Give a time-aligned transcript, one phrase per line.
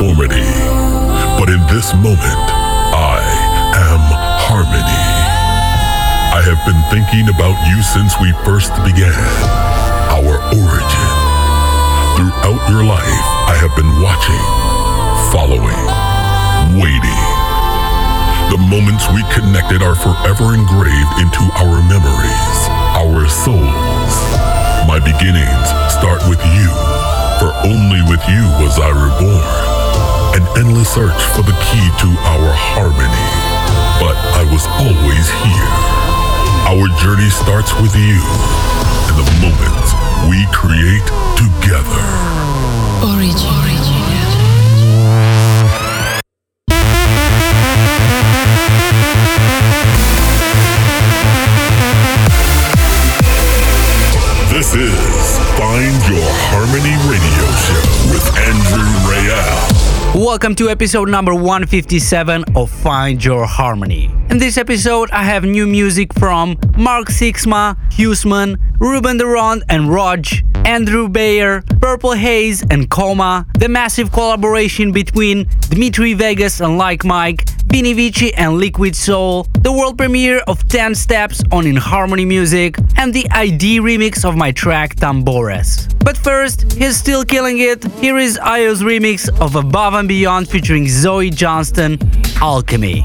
[0.00, 0.48] uniformity.
[1.38, 2.40] But in this moment,
[2.92, 3.20] I
[3.76, 4.00] am
[4.40, 5.04] harmony.
[6.32, 9.12] I have been thinking about you since we first began,
[10.08, 11.10] our origin.
[12.16, 14.44] Throughout your life, I have been watching,
[15.32, 15.84] following,
[16.80, 17.20] waiting.
[18.52, 22.58] The moments we connected are forever engraved into our memories,
[22.96, 24.14] our souls.
[24.88, 26.68] My beginnings start with you,
[27.38, 29.69] for only with you was I reborn.
[30.32, 33.30] An endless search for the key to our harmony.
[33.98, 35.74] But I was always here.
[36.70, 38.22] Our journey starts with you
[39.10, 39.90] and the moments
[40.30, 42.06] we create together.
[43.02, 43.60] Origin.
[54.50, 59.89] This is Find Your Harmony Radio Show with Andrew Rayel.
[60.14, 64.10] Welcome to episode number 157 of Find Your Harmony.
[64.30, 69.92] In this episode, I have new music from Mark Sixma, Husman, Ruben de Ronde and
[69.92, 70.24] Rodg,
[70.64, 77.48] Andrew Bayer, Purple Haze and Coma, the massive collaboration between Dimitri Vegas and Like Mike,
[77.66, 82.76] Vini Vici and Liquid Soul, the world premiere of 10 Steps on In Harmony Music,
[82.96, 85.92] and the ID remix of my track Tambores.
[86.04, 87.84] But first, he's still killing it.
[87.94, 91.98] Here is Io's remix of Above and Beyond featuring Zoe Johnston,
[92.40, 93.04] Alchemy.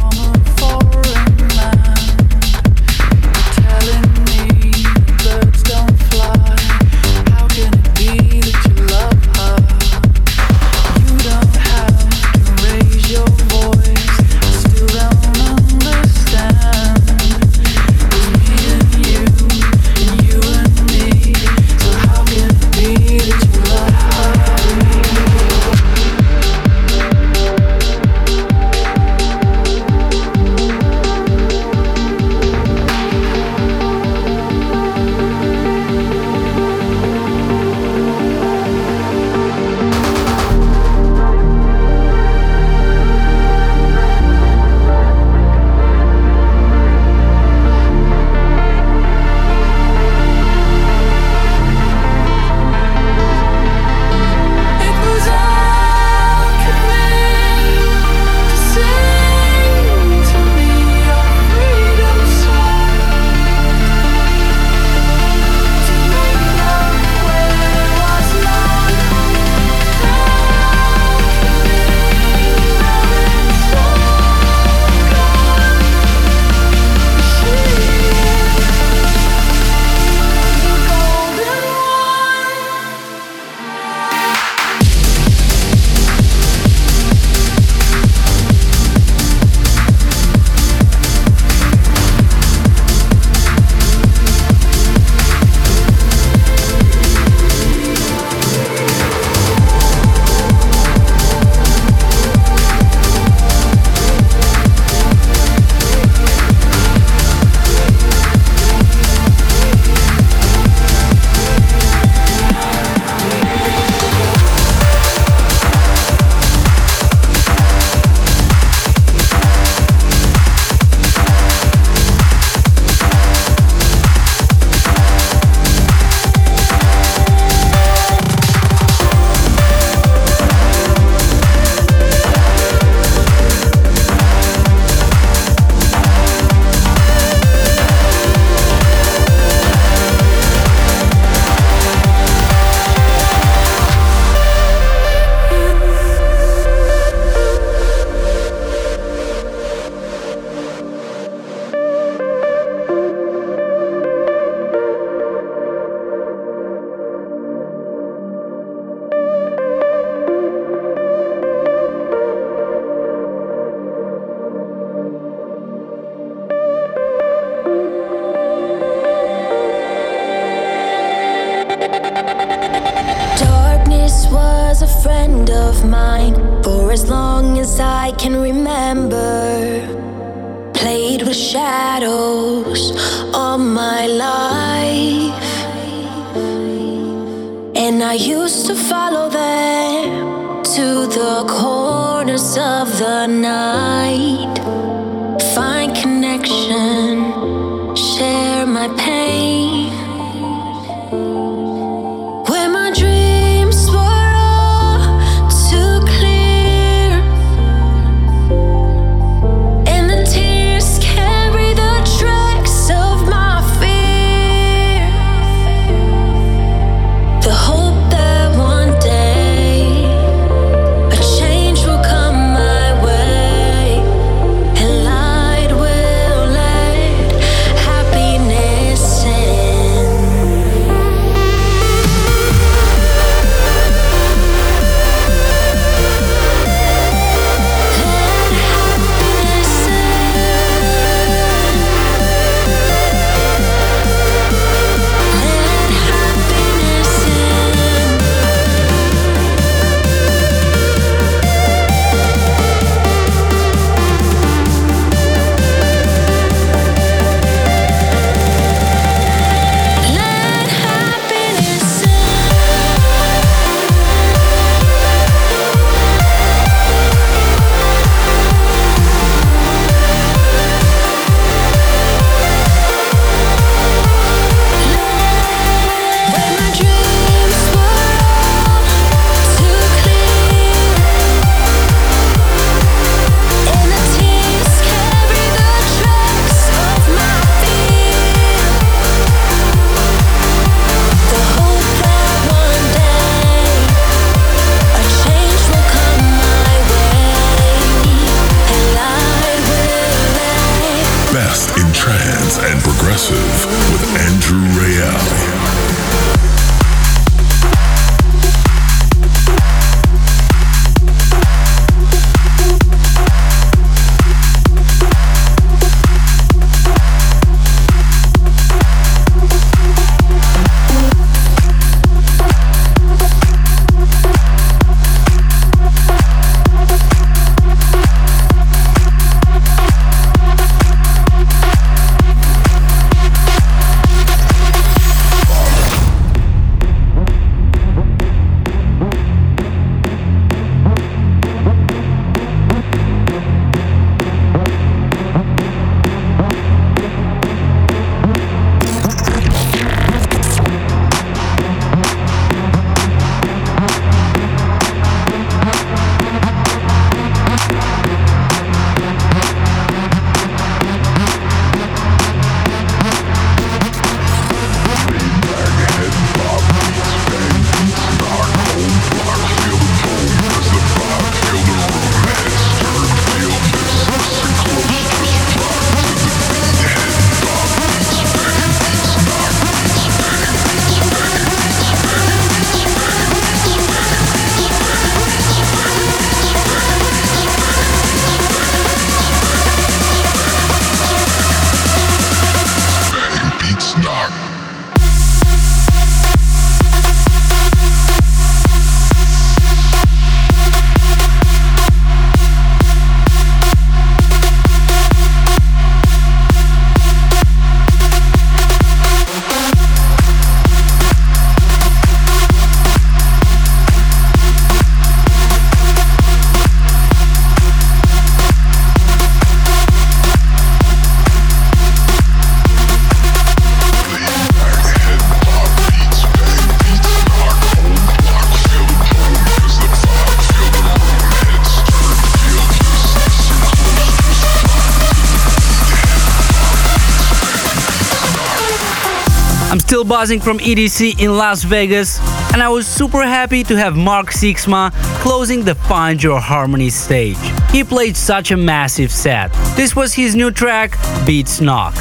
[440.07, 442.19] Buzzing from EDC in Las Vegas,
[442.53, 447.37] and I was super happy to have Mark Sixma closing the Find Your Harmony stage.
[447.71, 449.51] He played such a massive set.
[449.75, 451.95] This was his new track, Beats Knock.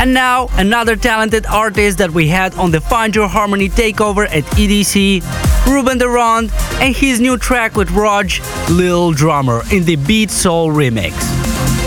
[0.00, 4.44] And now, another talented artist that we had on the Find Your Harmony takeover at
[4.56, 5.22] EDC,
[5.66, 8.32] Ruben de Ronde, and his new track with Rodg,
[8.70, 11.12] Lil Drummer, in the Beat Soul remix.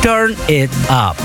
[0.02, 1.18] Turn it up.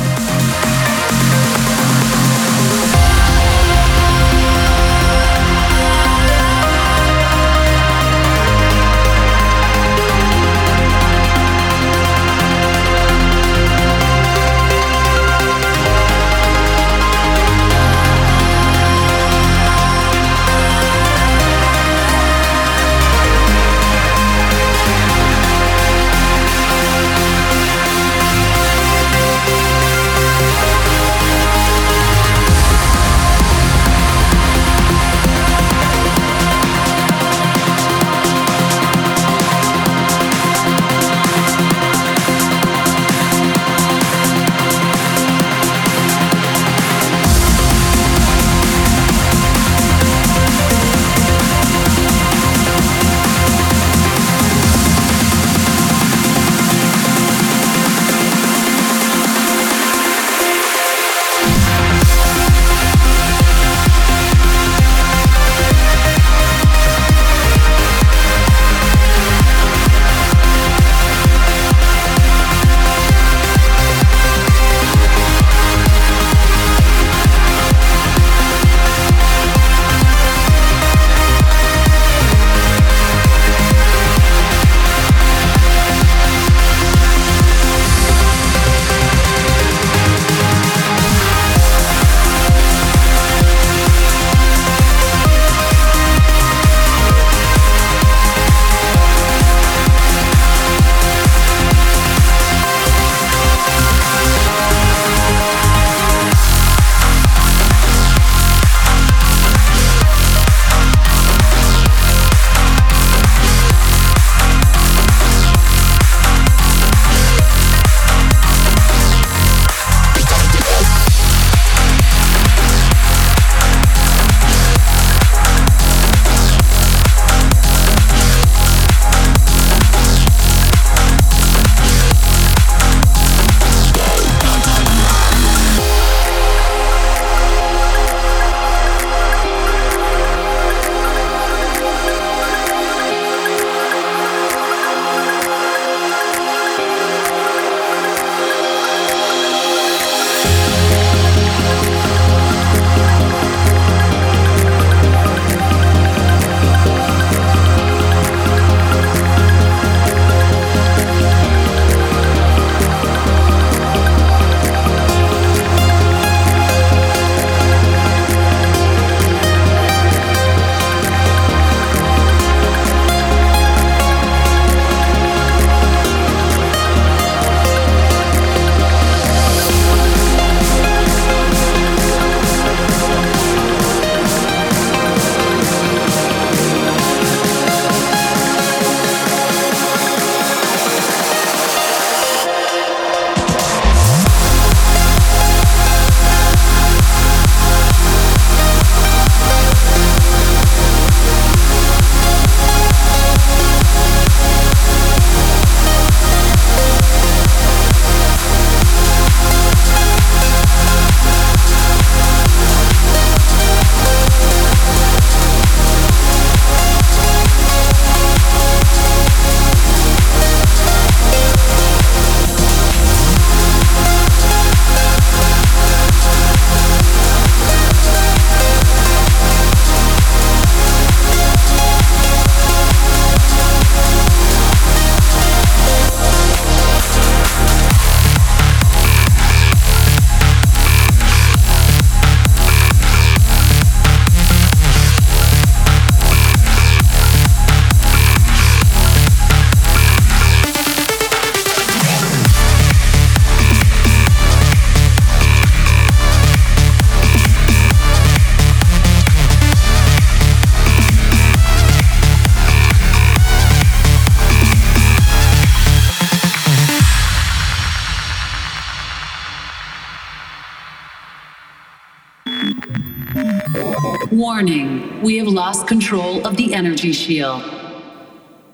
[275.69, 277.63] Lost control of the energy shield.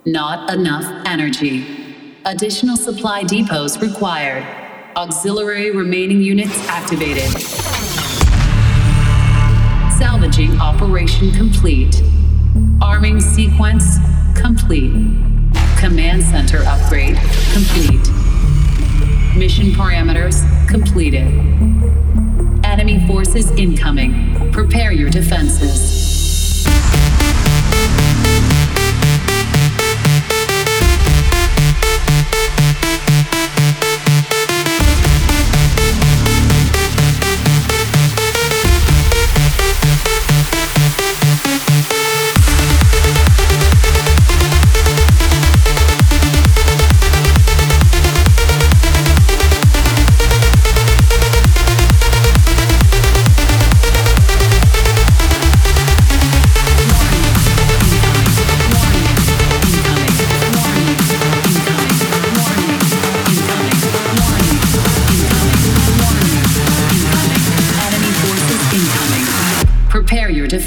[0.07, 1.67] Not enough energy.
[2.25, 4.47] Additional supply depots required.
[4.95, 7.29] Auxiliary remaining units activated.
[9.99, 12.01] Salvaging operation complete.
[12.81, 13.99] Arming sequence
[14.37, 14.93] complete.
[15.77, 17.17] Command center upgrade
[17.53, 18.07] complete.
[19.37, 20.37] Mission parameters
[20.69, 21.27] completed.
[22.65, 24.53] Enemy forces incoming.
[24.53, 26.04] Prepare your defenses.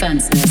[0.07, 0.46] Prepare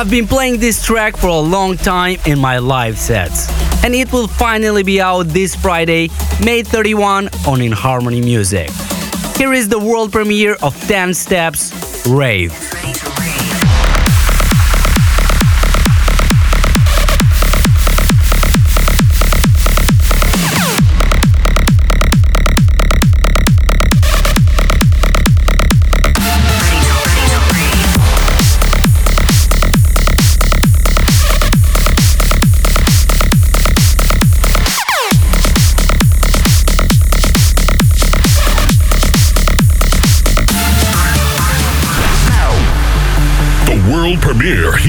[0.00, 3.50] I've been playing this track for a long time in my live sets,
[3.84, 6.08] and it will finally be out this Friday,
[6.42, 8.70] May 31 on In Harmony Music.
[9.36, 13.09] Here is the world premiere of 10 Steps Rave.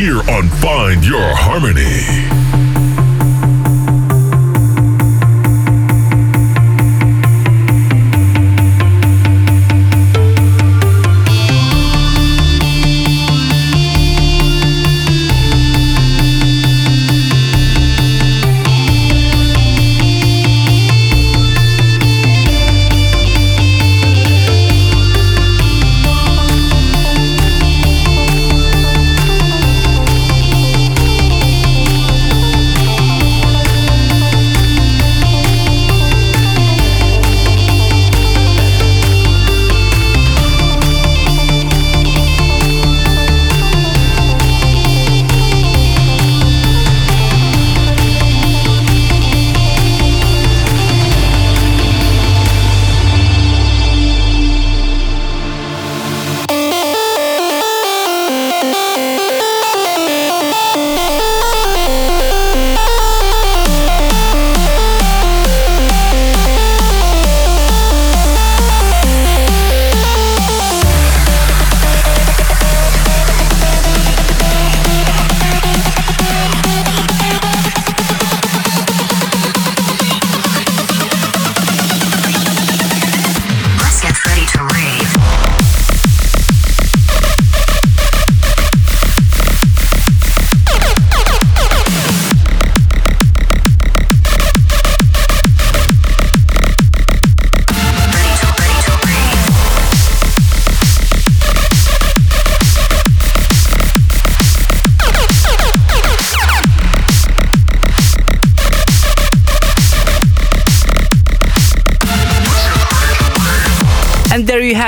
[0.01, 2.40] Here on Find Your Harmony.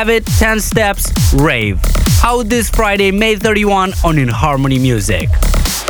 [0.09, 1.79] It 10 Steps Rave.
[2.23, 5.29] Out this Friday, May 31 on In Harmony Music.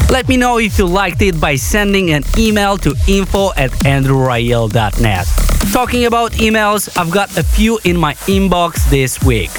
[0.10, 5.28] Let me know if you liked it by sending an email to info at andrewrayel.net.
[5.71, 9.52] Talking about emails, I've got a few in my inbox this week.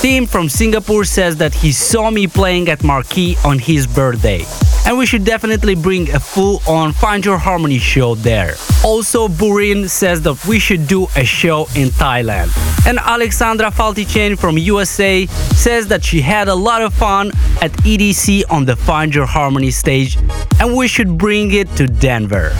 [0.00, 4.44] Tim from Singapore says that he saw me playing at Marquee on his birthday
[4.86, 8.54] and we should definitely bring a full on Find Your Harmony show there.
[8.84, 12.50] Also, Burin says that we should do a show in Thailand.
[12.86, 17.28] And Alexandra Faltichen from USA says that she had a lot of fun
[17.60, 20.16] at EDC on the Find Your Harmony stage
[20.60, 22.50] and we should bring it to Denver.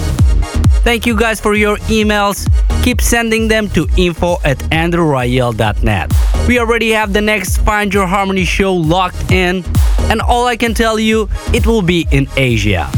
[0.82, 2.48] Thank you guys for your emails.
[2.82, 6.12] Keep sending them to info at andrewrayel.net.
[6.48, 9.62] We already have the next Find Your Harmony show locked in
[10.10, 12.90] and all I can tell you, it will be in Asia.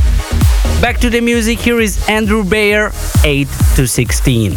[0.81, 2.91] Back to the music, here is Andrew Bayer,
[3.23, 3.47] 8
[3.77, 4.57] to 16.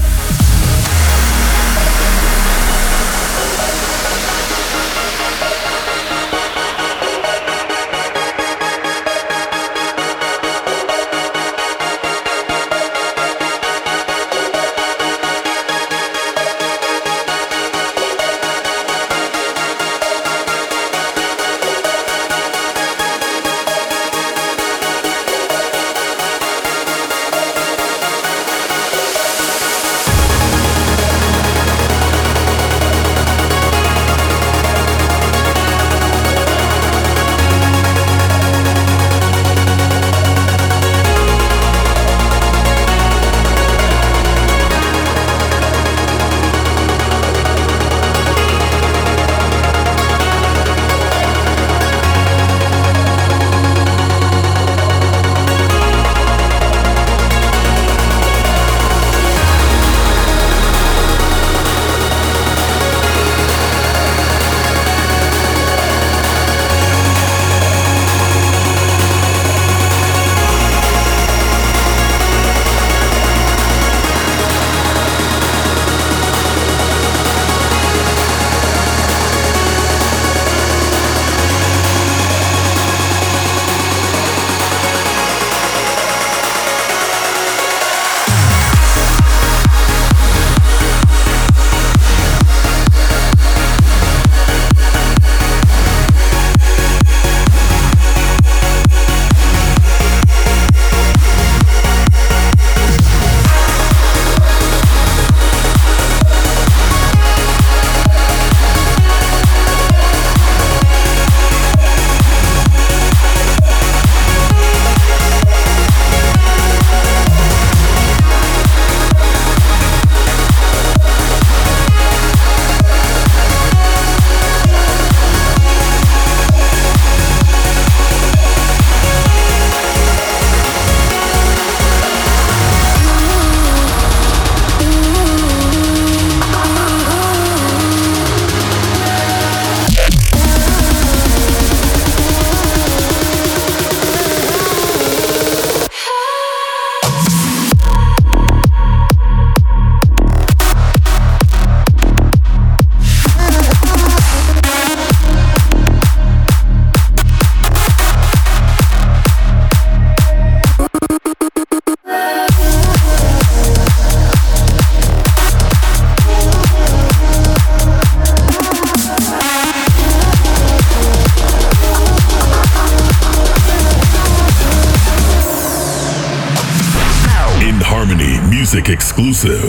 [179.35, 179.64] Exclusive.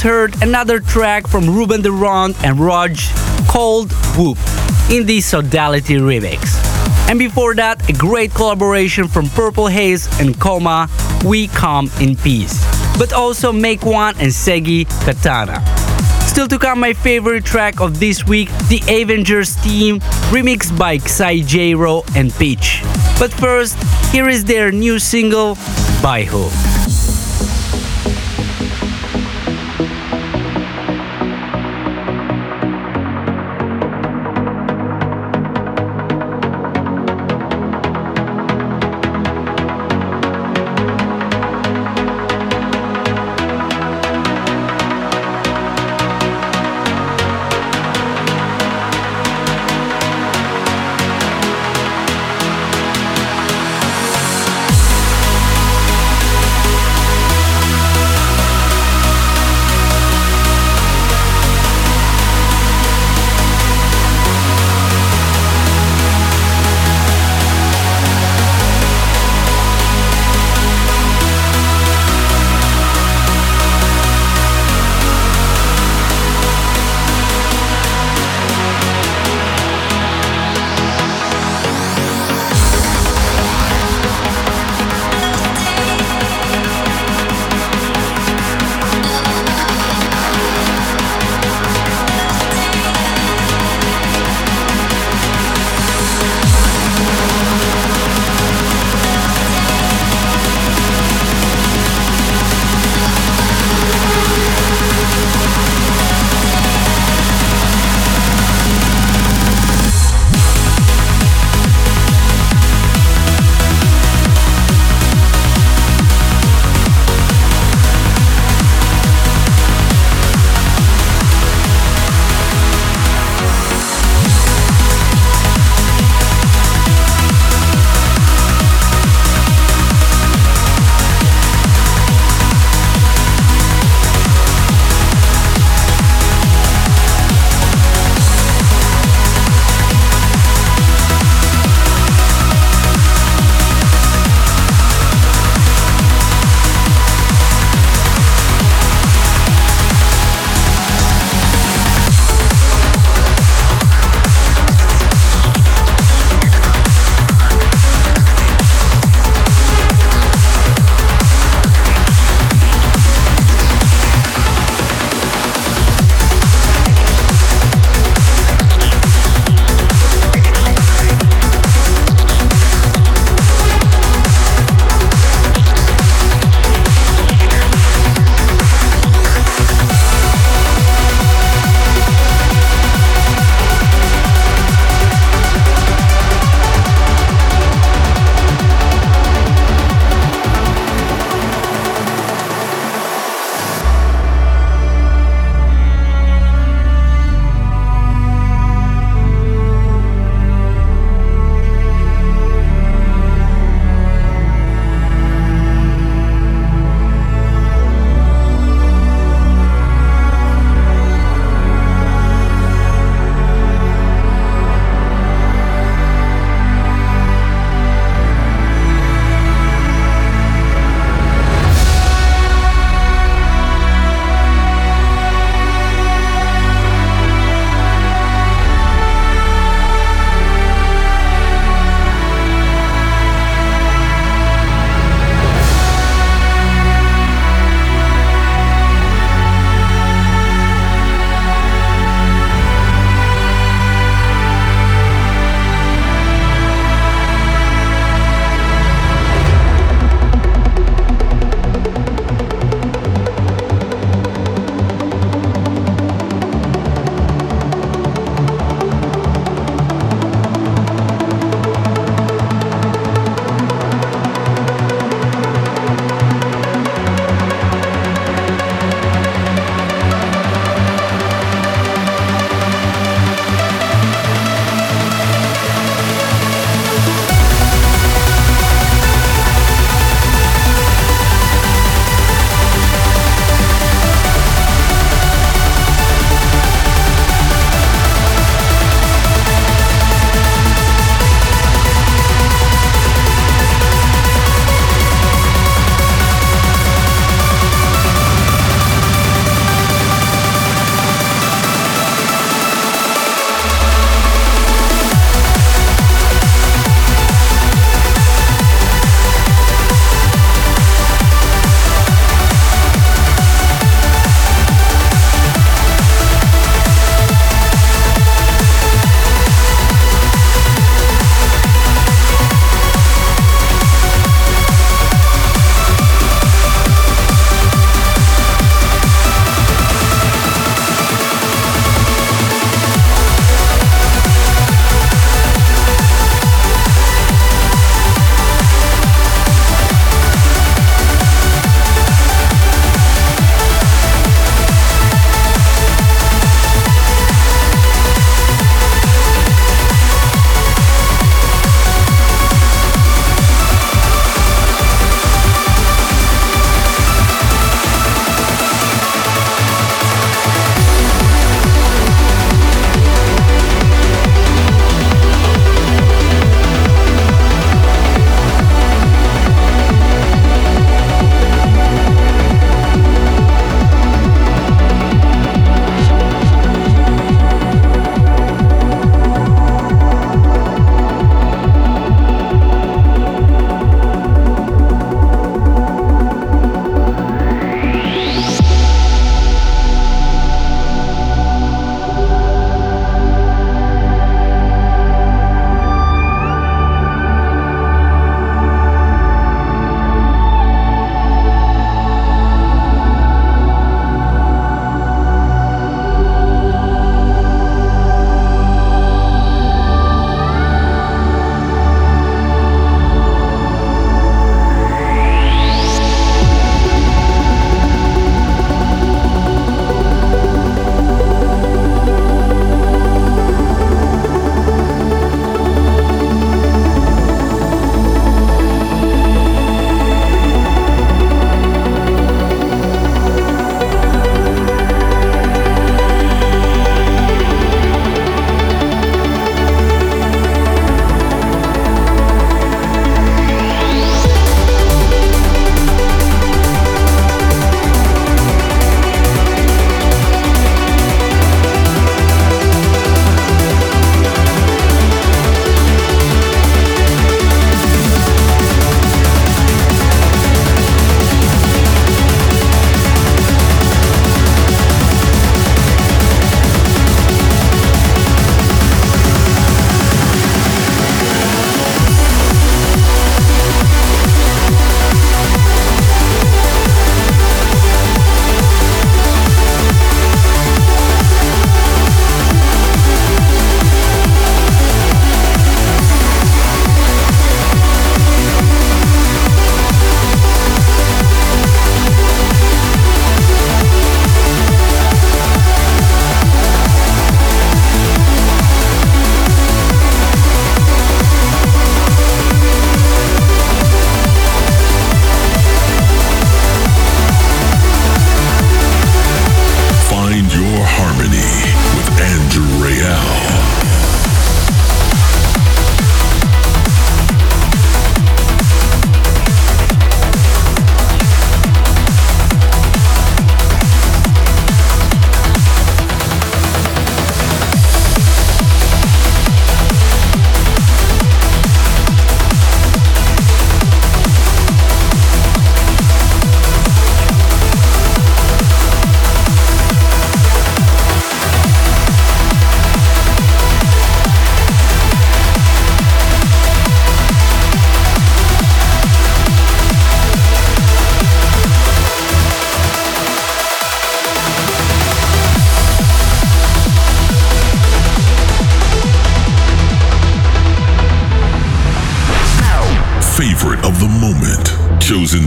[0.00, 1.92] Just heard another track from Ruben de
[2.42, 2.96] and Rodg
[3.46, 4.38] called Whoop
[4.90, 6.56] in the Sodality remix.
[7.10, 10.88] And before that, a great collaboration from Purple Haze and Coma,
[11.22, 12.64] We Come in Peace.
[12.98, 15.60] But also Make One and Segi Katana.
[16.26, 21.46] Still to come, my favorite track of this week, the Avengers theme, remixed by Xai
[21.46, 22.80] J-Ro and Peach.
[23.18, 23.76] But first,
[24.12, 25.58] here is their new single,
[26.00, 26.79] By Hook.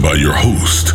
[0.03, 0.92] By your host,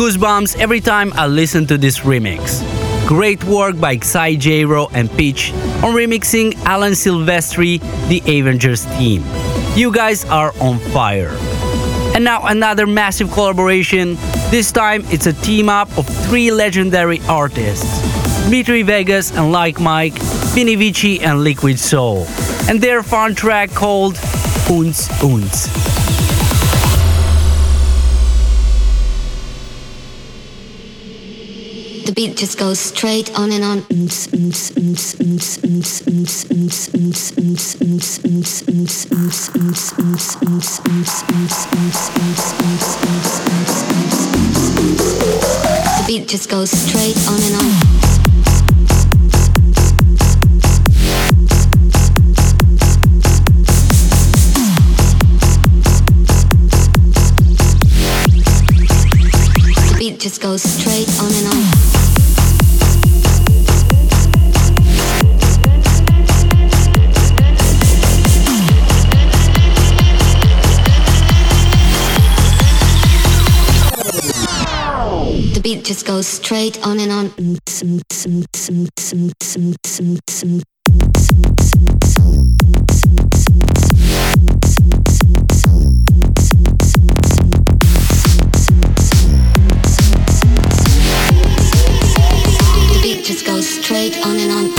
[0.00, 2.64] goosebumps every time I listen to this remix.
[3.06, 5.52] Great work by Xai Jero and Peach
[5.84, 7.78] on remixing Alan Silvestri,
[8.08, 9.22] the Avengers theme.
[9.76, 11.36] You guys are on fire.
[12.14, 14.14] And now another massive collaboration.
[14.48, 17.84] This time it's a team up of three legendary artists
[18.44, 20.18] Dimitri Vegas and Like Mike,
[20.54, 22.24] Vini Vici and Liquid Soul,
[22.70, 24.14] and their fun track called
[24.64, 25.99] Unz Unz.
[32.10, 33.78] The beat just goes straight on and on.
[33.78, 33.94] The
[46.08, 47.70] beat just goes straight on and on.
[59.86, 61.99] The beat just goes straight on and on.
[75.90, 77.30] Just goes straight on and on.
[93.90, 94.69] Straight on and on.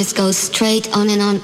[0.00, 1.40] just goes straight on and on.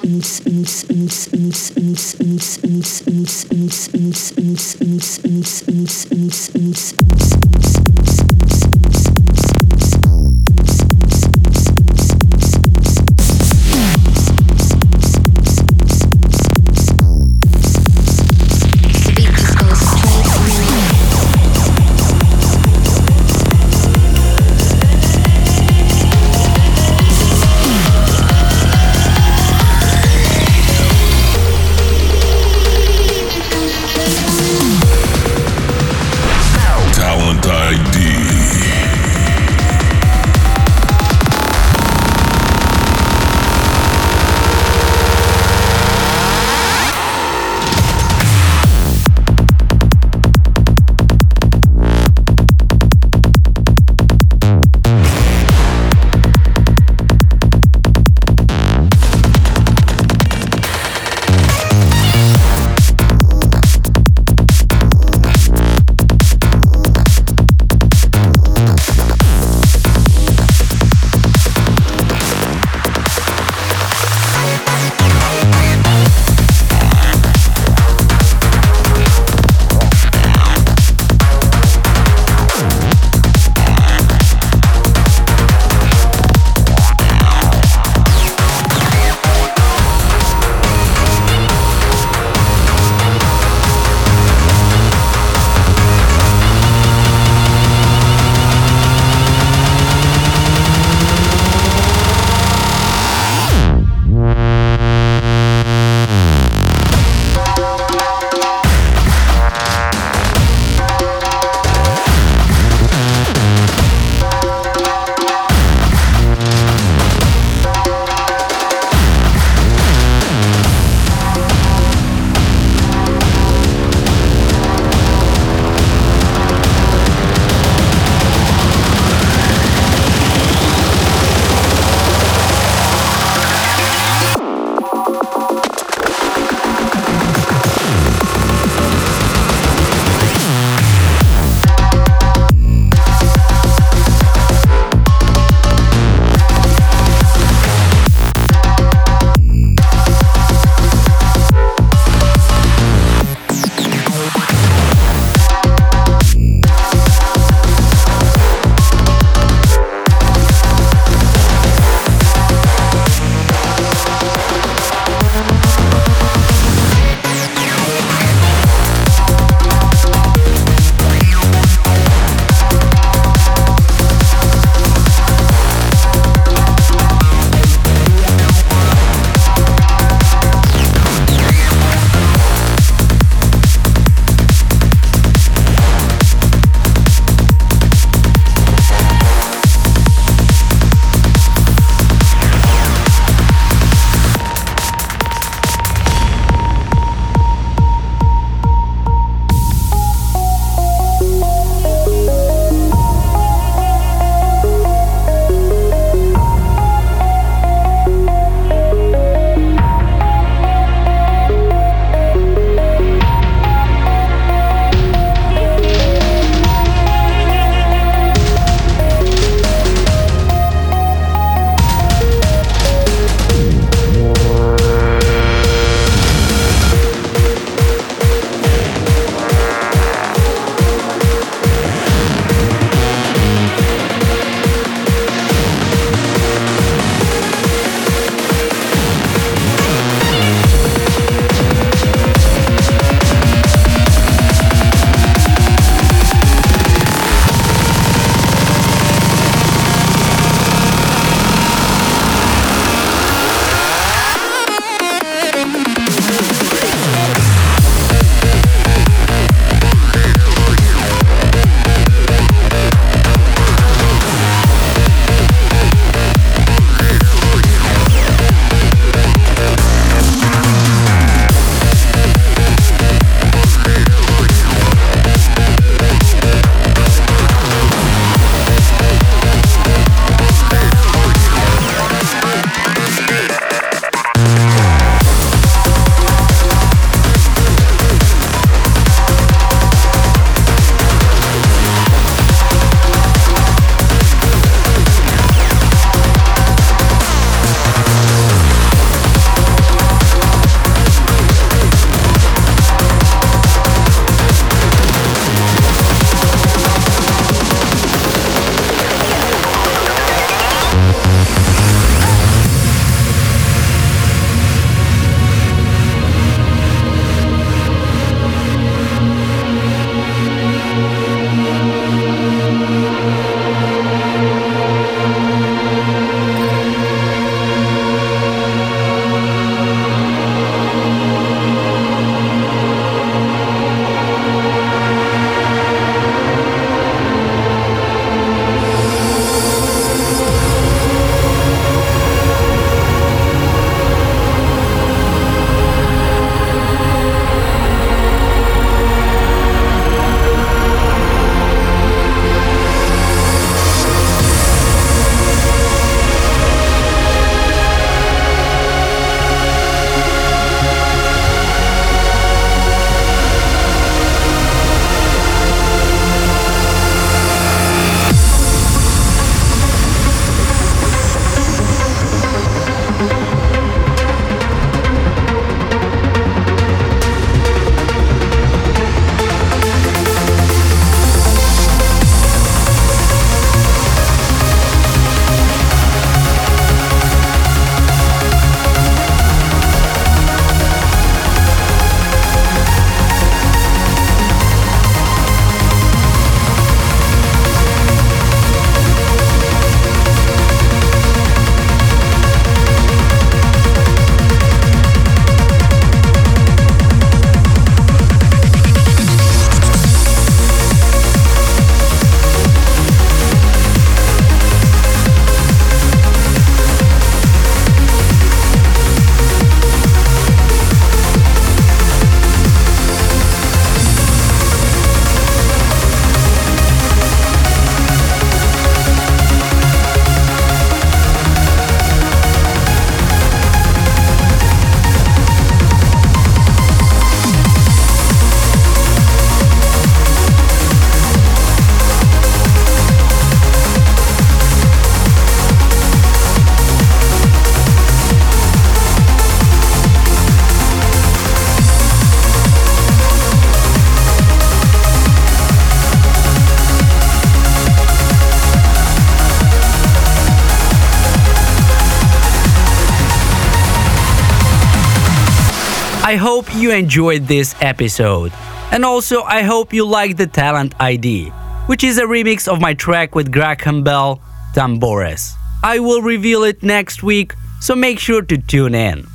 [466.36, 468.52] I hope you enjoyed this episode.
[468.92, 471.48] And also, I hope you like the Talent ID,
[471.86, 474.42] which is a remix of my track with Graham Bell,
[474.74, 475.54] Tambores.
[475.82, 479.26] I will reveal it next week, so make sure to tune in.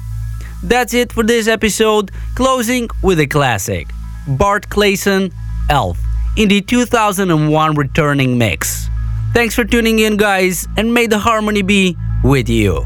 [0.61, 3.87] That's it for this episode, closing with a classic
[4.27, 5.33] Bart Claessen,
[5.71, 5.97] Elf,
[6.37, 8.89] in the 2001 returning mix.
[9.33, 12.85] Thanks for tuning in, guys, and may the harmony be with you.